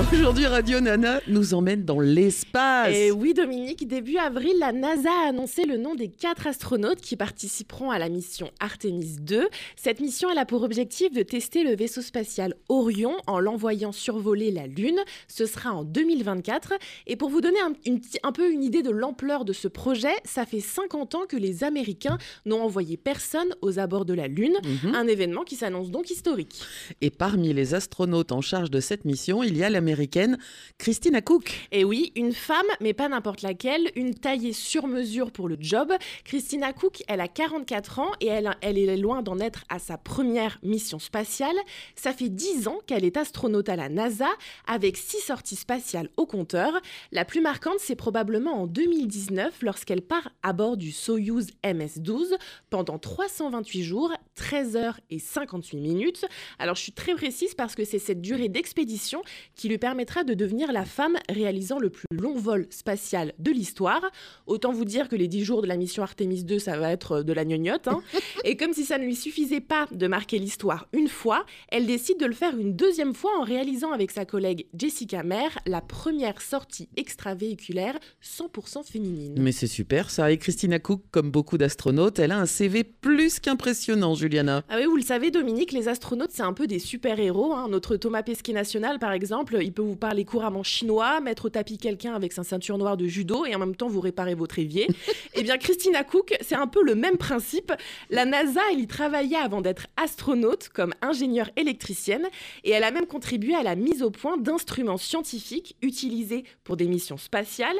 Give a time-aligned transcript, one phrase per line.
[0.00, 2.94] Aujourd'hui, Radio Nana nous emmène dans l'espace.
[2.94, 7.16] Et oui, Dominique, début avril, la NASA a annoncé le nom des quatre astronautes qui
[7.16, 9.46] participeront à la mission Artemis 2.
[9.76, 14.50] Cette mission, elle a pour objectif de tester le vaisseau spatial Orion en l'envoyant survoler
[14.50, 14.98] la Lune.
[15.28, 16.72] Ce sera en 2024.
[17.06, 17.74] Et pour vous donner un,
[18.22, 21.62] un peu une idée de l'ampleur de ce projet, ça fait 50 ans que les
[21.62, 24.56] Américains n'ont envoyé personne aux abords de la Lune.
[24.64, 24.94] Mhm.
[24.94, 26.62] Un événement qui s'annonce donc historique.
[27.02, 30.38] Et parmi les astronautes en charge de cette mission, il y a l'Américain américaine
[30.78, 31.68] Christina Cook.
[31.72, 35.92] Et oui, une femme, mais pas n'importe laquelle, une taillée sur mesure pour le job.
[36.24, 39.98] Christina Cook, elle a 44 ans et elle, elle est loin d'en être à sa
[39.98, 41.56] première mission spatiale.
[41.96, 44.28] Ça fait 10 ans qu'elle est astronaute à la NASA
[44.66, 46.72] avec 6 sorties spatiales au compteur.
[47.10, 52.36] La plus marquante, c'est probablement en 2019 lorsqu'elle part à bord du Soyuz MS-12
[52.70, 56.26] pendant 328 jours, 13 heures et 58 minutes.
[56.60, 59.22] Alors je suis très précise parce que c'est cette durée d'expédition
[59.54, 64.02] qui lui permettra de devenir la femme réalisant le plus long vol spatial de l'histoire.
[64.46, 67.22] Autant vous dire que les 10 jours de la mission Artemis 2, ça va être
[67.22, 67.88] de la gnognotte.
[67.88, 68.02] Hein.
[68.44, 72.18] Et comme si ça ne lui suffisait pas de marquer l'histoire une fois, elle décide
[72.18, 76.42] de le faire une deuxième fois en réalisant avec sa collègue Jessica Mer la première
[76.42, 79.36] sortie extravéhiculaire 100% féminine.
[79.38, 80.32] Mais c'est super ça.
[80.32, 84.64] Et Christina Cook, comme beaucoup d'astronautes, elle a un CV plus qu'impressionnant, Juliana.
[84.68, 87.52] Ah oui, vous le savez, Dominique, les astronautes, c'est un peu des super-héros.
[87.52, 87.68] Hein.
[87.68, 91.78] Notre Thomas Pesquet national, par exemple, il peut vous parler couramment chinois, mettre au tapis
[91.78, 94.88] quelqu'un avec sa ceinture noire de judo et en même temps vous réparer votre évier.
[95.34, 97.72] eh bien, Christina Cook, c'est un peu le même principe.
[98.10, 102.26] La NASA, elle y travaillait avant d'être astronaute comme ingénieure électricienne
[102.64, 106.86] et elle a même contribué à la mise au point d'instruments scientifiques utilisés pour des
[106.86, 107.76] missions spatiales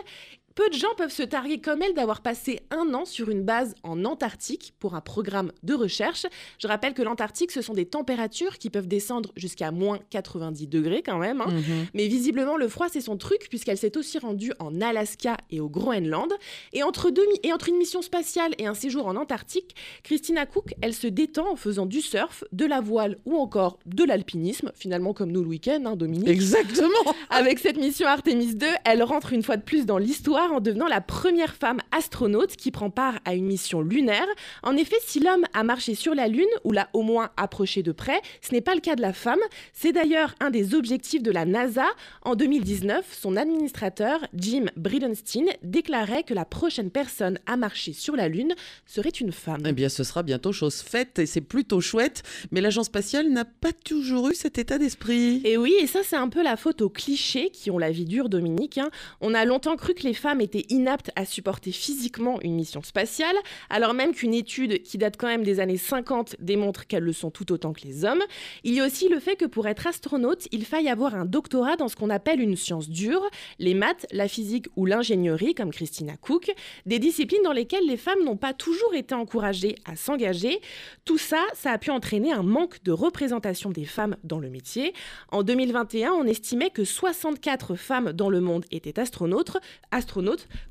[0.55, 3.75] peu de gens peuvent se targuer comme elle d'avoir passé un an sur une base
[3.83, 6.27] en Antarctique pour un programme de recherche.
[6.59, 11.03] Je rappelle que l'Antarctique, ce sont des températures qui peuvent descendre jusqu'à moins 90 degrés
[11.03, 11.41] quand même.
[11.41, 11.51] Hein.
[11.51, 11.87] Mhm.
[11.95, 15.69] Mais visiblement, le froid, c'est son truc puisqu'elle s'est aussi rendue en Alaska et au
[15.69, 16.33] Groenland.
[16.73, 17.13] Et entre,
[17.43, 21.53] et entre une mission spatiale et un séjour en Antarctique, Christina Cook, elle se détend
[21.53, 25.49] en faisant du surf, de la voile ou encore de l'alpinisme, finalement comme nous le
[25.49, 26.29] week-end, hein, Dominique.
[26.29, 27.15] Exactement.
[27.31, 30.87] Avec cette mission Artemis 2, elle rentre une fois de plus dans l'histoire en devenant
[30.87, 34.27] la première femme astronaute qui prend part à une mission lunaire.
[34.63, 37.93] En effet, si l'homme a marché sur la Lune, ou l'a au moins approché de
[37.93, 39.41] près, ce n'est pas le cas de la femme.
[39.73, 41.87] C'est d'ailleurs un des objectifs de la NASA.
[42.23, 48.29] En 2019, son administrateur, Jim Bridenstine, déclarait que la prochaine personne à marcher sur la
[48.29, 48.55] Lune
[48.87, 49.63] serait une femme.
[49.67, 52.23] Eh bien, ce sera bientôt chose faite et c'est plutôt chouette.
[52.51, 55.41] Mais l'agence spatiale n'a pas toujours eu cet état d'esprit.
[55.45, 58.05] Et oui, et ça, c'est un peu la faute aux clichés qui ont la vie
[58.05, 58.79] dure, Dominique.
[58.79, 58.91] Hein.
[59.21, 63.35] On a longtemps cru que les femmes était inapte à supporter physiquement une mission spatiale,
[63.69, 67.33] alors même qu'une étude qui date quand même des années 50 démontre qu'elles le sont
[67.33, 68.23] tout autant que les hommes.
[68.63, 71.77] Il y a aussi le fait que pour être astronaute, il faille avoir un doctorat
[71.77, 73.23] dans ce qu'on appelle une science dure,
[73.59, 76.53] les maths, la physique ou l'ingénierie, comme Christina Cook,
[76.87, 80.61] des disciplines dans lesquelles les femmes n'ont pas toujours été encouragées à s'engager.
[81.05, 84.93] Tout ça, ça a pu entraîner un manque de représentation des femmes dans le métier.
[85.33, 89.57] En 2021, on estimait que 64 femmes dans le monde étaient astronautes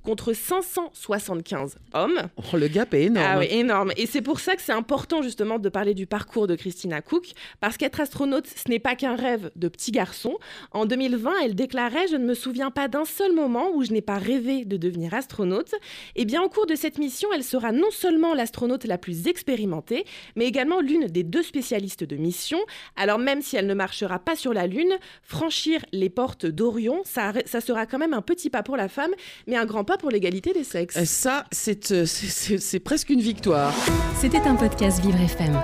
[0.04, 2.22] contre 575 hommes.
[2.38, 3.28] Oh, le gap est énorme.
[3.28, 3.92] Ah oui, énorme.
[3.98, 7.32] Et c'est pour ça que c'est important justement de parler du parcours de Christina Cook,
[7.60, 10.38] parce qu'être astronaute, ce n'est pas qu'un rêve de petit garçon.
[10.72, 14.02] En 2020, elle déclarait Je ne me souviens pas d'un seul moment où je n'ai
[14.02, 15.74] pas rêvé de devenir astronaute.
[16.16, 19.28] Et eh bien, au cours de cette mission, elle sera non seulement l'astronaute la plus
[19.28, 20.06] expérimentée,
[20.36, 22.60] mais également l'une des deux spécialistes de mission.
[22.96, 27.34] Alors, même si elle ne marchera pas sur la Lune, franchir les portes d'Orion, ça,
[27.46, 29.12] ça sera quand même un petit pas pour la femme,
[29.48, 31.04] mais un grand pas pour l'égalité des sexes.
[31.04, 31.46] Ça,
[31.92, 33.74] euh, c'est presque une victoire.
[34.20, 35.60] C'était un podcast Vivre FM.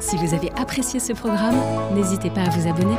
[0.00, 1.56] Si vous avez apprécié ce programme,
[1.94, 2.96] n'hésitez pas à vous abonner.